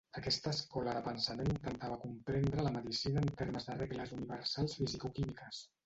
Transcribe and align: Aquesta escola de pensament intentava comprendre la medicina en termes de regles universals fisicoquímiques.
Aquesta 0.19 0.51
escola 0.55 0.95
de 0.97 1.03
pensament 1.07 1.51
intentava 1.55 1.99
comprendre 2.07 2.67
la 2.71 2.73
medicina 2.81 3.25
en 3.27 3.31
termes 3.45 3.71
de 3.71 3.79
regles 3.85 4.19
universals 4.21 4.79
fisicoquímiques. 4.83 5.67